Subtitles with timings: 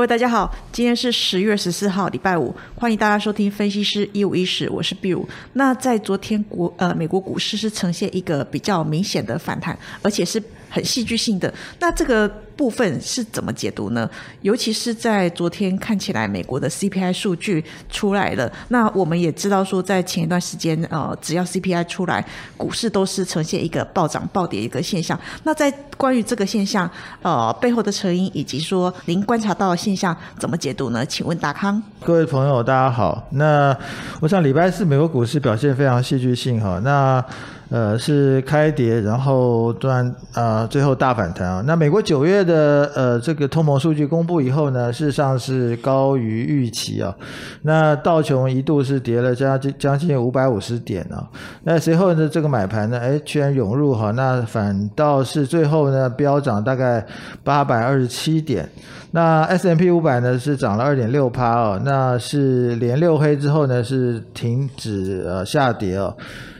[0.00, 5.28] 各位大家好，今天是十月十四号，礼拜五，欢迎大家收听分析师一五一十，我是毕如。
[5.52, 11.52] 那在昨天国呃美国股市是呈现一个比较明显的反弹，而且是很戏剧性的。
[11.80, 12.32] 那这个。
[12.60, 14.06] 部分是怎么解读呢？
[14.42, 22.22] 尤其是在昨天看起来美国的 CPI 数据出来了，那我们也知道说，在前一段时间，呃，只要 CPI 出来，
[22.58, 25.18] 股市都是呈现一个暴涨暴跌一个现象。
[25.44, 26.90] 那在关于这个现象，
[27.22, 31.02] 呃，背后的成因以及说您观察到的现象怎么解读呢？
[31.06, 31.82] 请问大康。
[32.04, 33.26] 各位朋友，大家好。
[33.30, 33.74] 那
[34.20, 36.78] 我想礼拜四美国股市表现非常戏剧性哈。
[36.84, 37.24] 那
[37.70, 41.62] 呃是开跌，然后突然啊最后大反弹啊。
[41.66, 47.14] 那美国九月的呃这个通膨数据公布以后呢，事实上是高于预期啊。
[47.62, 51.26] 那道琼一度是跌了将近将近五百五十点啊。
[51.62, 57.06] 那随后呢这个买盘呢，哎居然涌入哈，那反倒是最后呢飙涨大概
[57.44, 58.68] 八百二十七点。
[59.12, 66.16] 那 S M P 五百呢是涨了二点六趴哦，那是连六黑之后呢是停止呃下跌哦。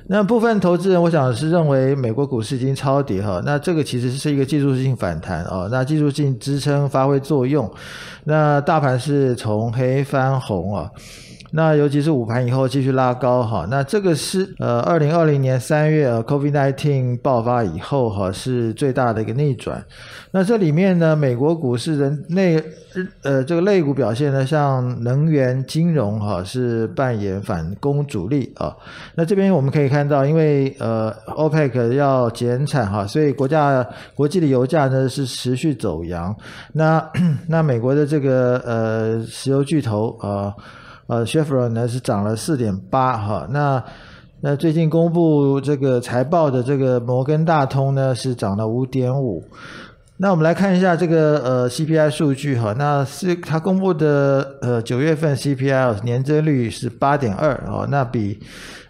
[0.09, 7.71] 那部分投资人，我想是认为美国股市已经超跌哈，那这个其实是一个技术性反弹哦，那技术性支撑发挥作用，
[8.25, 10.91] 那大盘是从黑翻红啊。
[11.53, 19.84] 那尤其是午盘以后继续拉高哈，那这个是呃二零二零年三月 COVID nineteen 爆发以后哈是最大的一个逆转。
[20.31, 22.62] 那这里面呢，美国股市的内
[23.23, 28.77] 呃这个类股表现呢，像能源、金融哈是扮演反攻主力啊。
[29.17, 33.84] 那这边我们可以看到，因为呃 OPEC 要减产哈，所以国家
[34.15, 36.33] 国际的油价呢是持续走阳。
[36.75, 37.05] 那
[37.48, 40.55] 那美国的这个呃石油巨头啊。
[41.11, 43.83] 呃，Chevron 呢是涨了四点八哈，那
[44.42, 49.42] 那最近公布这个财报的这个摩根大通呢是涨了五点五，
[50.19, 58.38] 那我们来看一下这个呃 CPI 数据哈，那是它公布的呃九月份 CPI 年增率是八点二哦，那比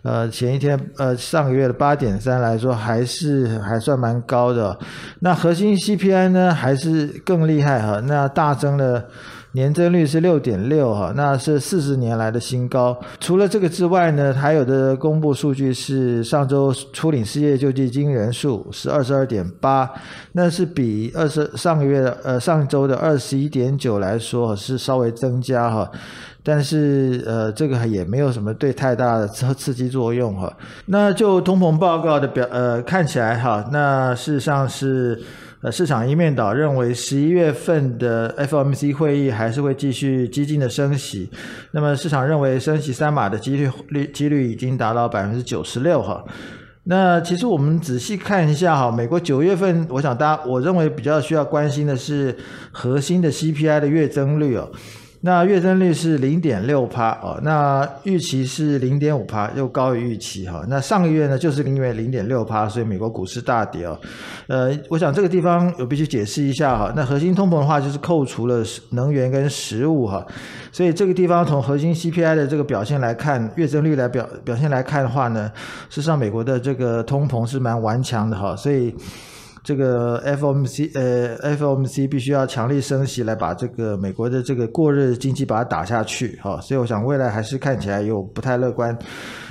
[0.02, 4.78] 呃前一天呃上个月的八点三来说还是还算蛮高的，
[5.20, 9.04] 那核心 CPI 呢还是更厉害哈，那大增了。
[9.52, 12.96] 年增率是六点六哈，那是四十年来的新高。
[13.18, 19.90] 除了这个之外呢，还有的公布数据是上周初领失业救济金人数是二十二点八，
[20.34, 25.90] 那是比二十上个月的呃上周的二十一点九来说是稍微增加哈，
[26.42, 30.52] 但是呃这个也没有什么对太大的刺刺激作用哈。
[30.86, 35.20] 那就通膨报告的表呃看起来哈，那事实上是。
[35.62, 41.28] 呃，市场一面倒认为十一月份的 FOMC 会议还是会继续激进的升息，
[41.72, 46.24] 那么市场认为升息三码的几率率几率已经达到百分之九十六哈。
[46.84, 52.34] 那其实我们仔细看一下哈，美国九月份，我想大家我认为比较需要关心的是
[52.72, 54.66] 核心的 CPI 的月增率哦。
[55.22, 60.64] 那月增率是零点六帕哦，那预期是零点五帕，又高于预期哈。
[60.66, 63.98] 那上个月呢，就是因为零点六帕，所以美国股市大跌哦。
[64.46, 66.90] 呃，我想这个地方有必须解释一下哈。
[66.96, 70.26] 那核心通膨的话，就是扣除了能源跟食物哈，
[70.72, 75.52] 所以这个地方从核心 CPI 的这个表现来看，月增率来表表现来看的话呢，
[75.90, 78.94] 事实上美国的这个通膨是蛮顽强的哈，所以。
[79.62, 88.96] 这个 FOMC 呃，FOMC 必须要强力升息来把这个美国的这个过热经济把它打下去，好，所以我想未来还是看起来有不太乐观。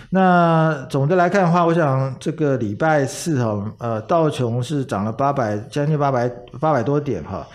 [0.10, 6.28] 那总的来看的话，我想这个礼拜四哈，呃，道琼是涨了八百将近八百
[6.60, 7.48] 八百多点哈，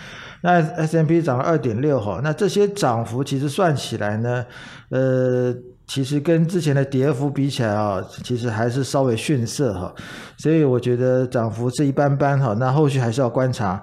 [0.43, 4.47] 那 S M P 涨了二点六哈，那这些涨幅其实算起来呢，
[4.91, 5.55] 呃。
[5.87, 9.95] 其实跟之前的跌幅比起来啊，其实还是稍微逊色哈，
[10.39, 12.55] 所以我觉得涨幅是一般般哈。
[12.59, 13.83] 那后续还是要观察。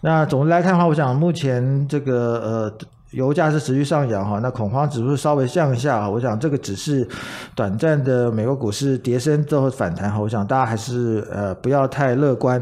[0.00, 7.06] 那总的来看的话，我想目前这个呃油价是持续上扬哈，那恐慌指数稍微向下，我想这个只是
[7.54, 12.60] 短暂的美国股市跌升之后反弹哈，我想大家还是呃不要太乐观。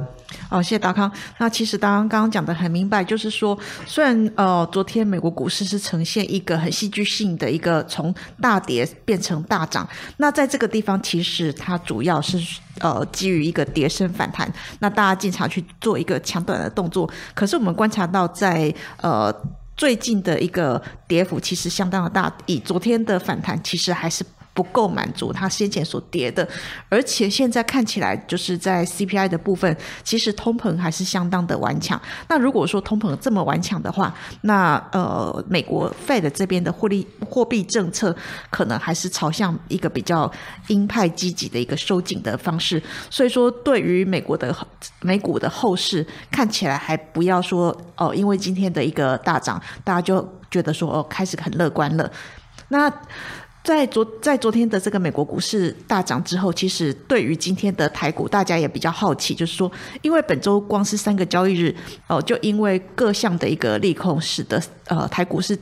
[0.51, 1.11] 哦，谢谢达康。
[1.39, 12.39] 那其实达康刚刚讲的很明白，就是说，虽然呃，昨天美国股市是呈现一个很戏剧性的一个从大跌变成大涨，那在这个地方其实它主要是
[12.81, 17.11] 呃基于一个跌升反弹，那大家进场去做一个抢短的动作。
[17.35, 19.35] 可是我们观察到，在呃
[19.77, 24.25] 最近的一个跌幅其实相当的大，以昨天的反弹其实还是。
[24.55, 26.49] 不够满足它先前所跌的，
[26.89, 32.01] 而且现在看起来就是在 CPI 的部分，其实通膨还是相当的顽强。
[32.29, 38.15] 那如果说通膨这么顽强的话，那呃，美国 Fed 这边的货币货币政策
[38.49, 40.31] 可能还是朝向一个比较
[40.69, 42.81] 鹰派积极的一个收紧的方式。
[43.11, 44.57] 所以说，对于美国的
[45.01, 52.09] 美股的后市，看起来还不要说哦，因为今天的一个大涨，大家就觉得说哦，开始很乐观了。
[52.69, 52.91] 那
[53.65, 59.73] 在昨在昨天的这个美国股市大涨之后，其实对于今天的台股，大家也比较好奇，就是说，
[60.03, 61.75] 因为本周光是三个交易日，
[62.07, 65.59] 哦，就因为各项的一个利空，使得呃台股是。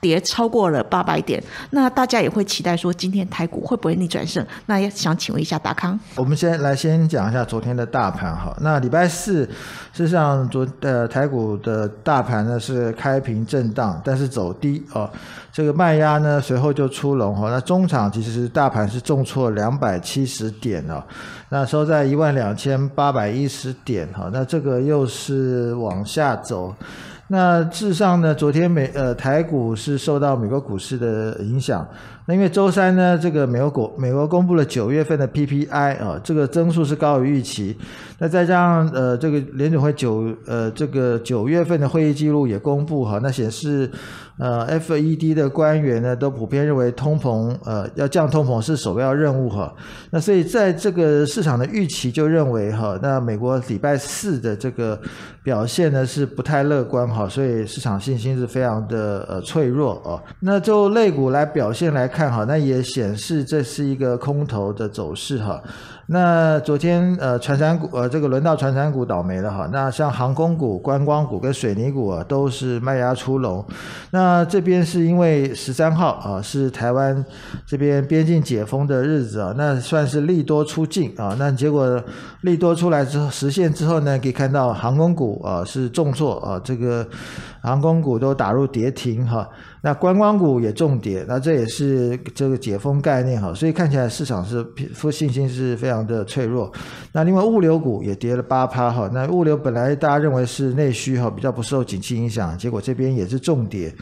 [0.00, 4.44] 跌超过了八百点，那大家也会期待说，今天台股会不会逆转胜？
[4.66, 5.98] 那也想请问一下达康。
[6.16, 8.56] 我们先来先讲一下昨天的大盘哈。
[8.60, 9.44] 那礼拜四，
[9.92, 15.10] 事实上昨呃台股的大盘呢是开平震荡，但是走低哦。
[15.52, 17.48] 这个卖压呢随后就出笼哈。
[17.50, 21.02] 那中场其实大盘是重挫两百七十点哦，
[21.48, 24.28] 那收在一万两千八百一十点哈。
[24.32, 26.74] 那这个又是往下走。
[27.28, 31.86] 那事实上呢，昨天美呃台股是受到美国股市的影响。
[32.26, 37.76] 那因为周三呢，这个美国国美国公布了九月份的 PPI 啊，这个增速是高于预期。
[38.18, 43.90] 那再加上呃这个联准会九呃这个九月份的会议记录也公布哈，那显示
[44.38, 49.72] 呃 FED 的官员呢都普遍认为通膨呃要降通膨是首要任务哈。
[50.10, 54.98] 那所以在这个市场的预期就认为哈，那美国礼拜四的这个
[55.44, 60.20] 表现呢是不太乐观哈，所以市场信心是非常的呃脆弱哦。
[60.40, 62.06] 那就类股来表现来。
[62.06, 65.60] 看哈，那也显示这是一个空头的走势哈。
[66.08, 69.68] 那昨天呃，传产股呃，这个轮到传产股倒霉了哈。
[69.72, 73.64] 那像航空股、观光股跟水泥股啊，都是卖压出笼。
[74.12, 77.24] 那这边是因为十三号啊，是台湾
[77.66, 81.34] 这边边境解封的日子啊，那算是利多出境啊。
[81.40, 82.00] 那结果
[82.42, 87.04] 利多出来之后实现之后呢，可以看到航空股啊是重挫啊，这个
[87.62, 89.48] 航空股都打入跌停哈。
[89.86, 94.66] 那观光股也重跌，那这也是这个解封概念哈，所以看起来市场是
[95.12, 96.72] 信心是非常的脆弱。
[97.12, 103.94] 那另外物流股也跌了八趴哈，那物流本来大家认为是内需哈，比较不受景气影响，结果这边也是重跌，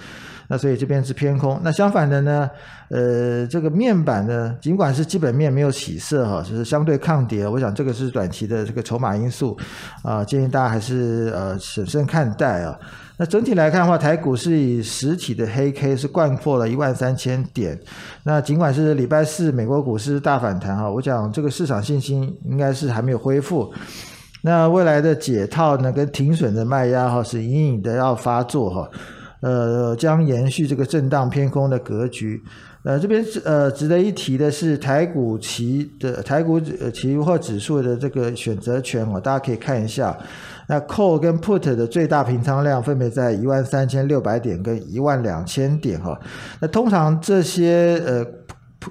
[0.49, 1.61] 那所以这边是偏空。
[1.63, 2.51] 那相反的呢，
[2.91, 9.57] 呃，这个面板呢，尽管是基本面没有起色哈，只是相对抗跌，我想这个是短期的这个筹码因素
[10.03, 12.79] 啊，建议大家还是呃审慎看待啊。
[13.17, 17.79] 那整体来看的话，台股是以实体的黑 K 是贯破了一万三千点。
[18.25, 23.73] 那尽管是礼拜四美国股市大反弹哈，我讲这个市场信心应该是还没有恢复。
[24.43, 28.91] 那未来的解套呢，跟停损的卖压哈是隐隐的要发作哈，
[29.45, 32.43] 呃，将延续这个震荡偏空的格局。
[32.83, 40.17] 呃，这边呃值得一提的是台股期的台股期货指数的这个选择权哦，大家可以看一下。
[40.67, 46.19] 那 call 跟 put 的最大平仓量分别在一万三千六百点跟一万两千点哈。
[46.61, 48.25] 那通常这些呃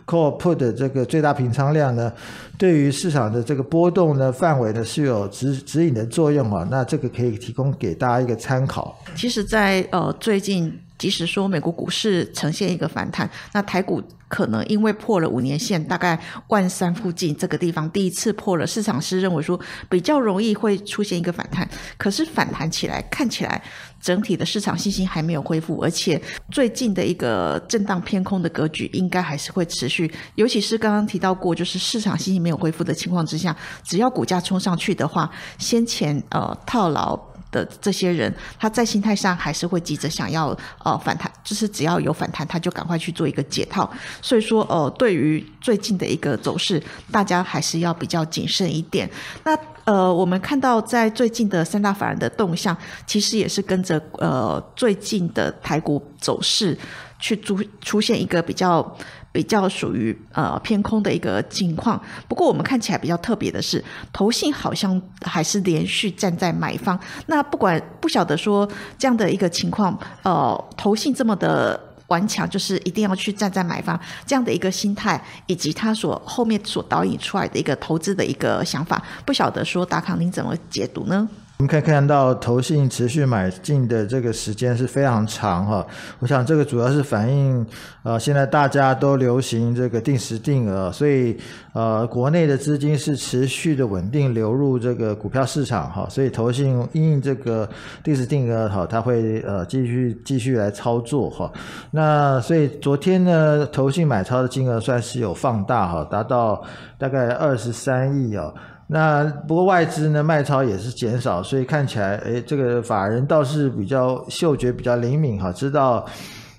[0.05, 2.11] call put 的这个最大平仓量呢，
[2.57, 6.67] 对于市场的这个波动的范围呢是有指指引的作用啊。
[6.69, 8.97] 那这个可以提供给大家一个参考。
[9.15, 10.79] 其实，在呃最近。
[10.95, 14.01] 即使说美国股市呈现一个反弹，那台股
[14.33, 21.69] 可能因为破了五年线，大概万三附近这个地方第一次破了，市场是认为说比较容易会出现一个反弹。
[21.99, 23.61] 可是反弹起来，看起来
[24.01, 26.19] 整体的市场信心还没有恢复，而且
[26.49, 30.11] 最近的一个震荡偏空的格局应该还是会持续。
[30.33, 37.32] 尤其是刚刚提到过，就是市场信心没有恢复的情况之下，只要股价冲上去的话，先前呃套牢。
[37.53, 40.47] 的这些人，他在心态上还是会急着想要
[40.83, 43.89] 呃反弹，就是只要有反弹，他就赶快去做一个解套。
[44.21, 46.81] 所以说，呃，对于最近的一个走势，
[47.11, 49.09] 大家还是要比较谨慎一点。
[49.45, 56.77] 那呃，我们看到在最近的三大法人的动向，其实也是跟着呃最近的台股走势
[57.19, 58.97] 去出出现一个比较。
[59.33, 66.97] 比较属于呃偏空的一个情况，不过我们看起来比较特别的是，投信好像还是连续站在买方。
[67.25, 81.27] 那不管不晓得说这样的一个情况，呃，投信这么的顽强，就是一定要去站在买方这样的一个心态，以及他所后面所导引出来的一个投资的一个想法，不晓得说达康您怎么解读呢？
[81.59, 85.85] 我们可以看到投信持续买进的这个时间是非常长哈，
[86.19, 87.65] 我想这个主要是反映
[88.01, 91.37] 呃现在大家都流行这个定时定额，所以
[91.71, 97.69] 呃国内的资金是持续的稳定流入这个股票市场哈，所以投信因应这个
[98.03, 101.49] 定时定额哈，它会呃继续继续来操作哈。
[101.91, 106.61] 那所以昨天呢，投信买超的金额算是有放大哈，达到
[106.97, 108.53] 大概二十三亿哦。
[108.87, 116.05] 那不过外资呢卖超也是减少，所以看起来，哎，这个法人倒是比较嗅觉比较灵敏哈，知道，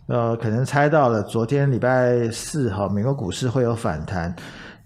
[0.06, 4.34] 呃，可能猜到了昨天礼拜四哈，美国股市会有反弹。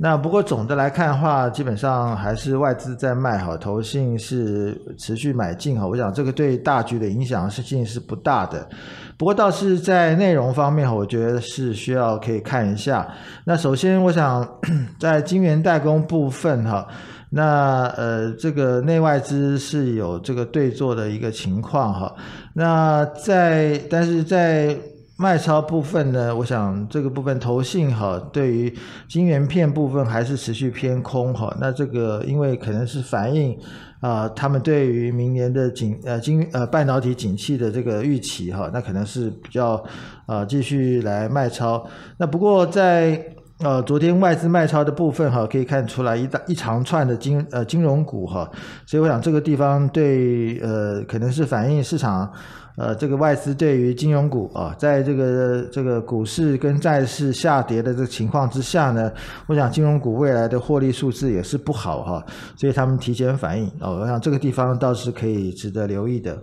[0.01, 5.87] 那不过总的来看的话，基本上还是外资在卖哈，投信是持续买进哈。
[5.87, 8.69] 我想这个对大局的影响是性是不大的。
[9.17, 13.09] 不过倒是在内容方面，我觉得是需要可以看一下。
[13.45, 14.47] 那首先我想
[15.01, 16.87] 在晶圆代工部分哈。
[17.31, 22.15] 那呃，这个内外资是有这个对坐的一个情况哈。
[22.55, 24.77] 那在但是在
[25.17, 28.73] 卖超部分呢，我想这个部分投信哈，对于
[29.09, 31.55] 晶圆片部分还是持续偏空哈。
[31.61, 33.59] 那这个因为可能是反映
[34.01, 39.85] 啊，他们对于明年的景呃晶呃半导体景气的这个预期哈，那可能是比较
[40.27, 41.85] 啊继续来卖超。
[42.17, 43.21] 那不过在
[43.61, 48.49] 呃，昨天外资卖超的部分哈，可以看出来一大一长串的金呃金融股哈，
[48.87, 52.33] 所以我想这个地方对呃可能是反映市场
[52.77, 59.11] 呃这个外资对于金融股啊，在这个这个股市跟债市下跌的这个情况之下呢，
[59.49, 62.25] 我想金融股未来的获利数字也是不好哈，
[62.55, 66.39] 所以他们提前反应哦，我想这个地方倒是可以值得留意的。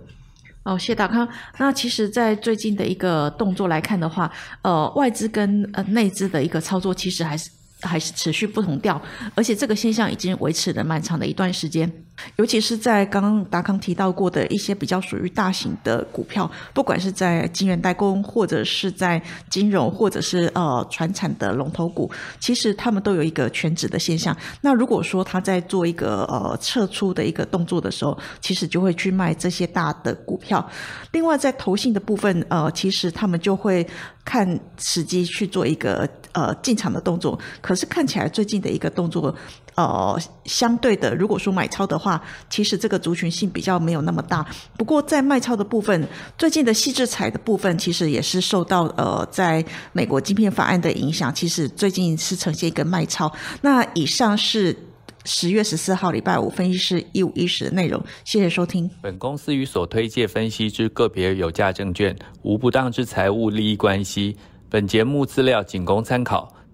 [0.66, 1.26] 哦，谢大康。
[1.58, 4.30] 那其实，在最近的一个动作来看的话，
[4.62, 7.48] 呃，外资跟呃内资的一个操作，其实还是。
[7.82, 9.00] 还是持续不同调，
[9.34, 12.05] 而且这个现象已经维持了蛮长的一段时间。
[12.36, 24.36] 尤其是在刚刚达康提到过的一些比较属于大型的股票，不管是在金圆代工，或者是在金融，或者是呃传产的龙头股，其实他们都有一个全值的现象。
[24.62, 30.66] 那如果说他在做一个呃撤出的一个动作的时候，其实就会去卖这些大的股票。
[31.12, 33.86] 另外，在投信的部分，呃，其实他们就会
[34.24, 37.38] 看时机去做一个呃进场的动作。
[37.60, 39.34] 可是看起来最近的一个动作，
[39.76, 44.44] 呃，相对的，如果说买超的话，其实这个族群性比较没有那么大。
[44.78, 53.30] 不过在卖超的部分，最近的细制彩的部分，其实也是受到呃，在美国晶片法案的影响，其实最近是呈现一个卖超。
[53.60, 54.74] 那以上是
[55.26, 58.90] 十月十四号礼拜五分析师一五一十的内容，谢谢收听。
[59.02, 64.34] 本公司与所推介分析之个别有价证券无不当之财务利益关系。
[64.70, 66.55] 本节目资料仅供参考。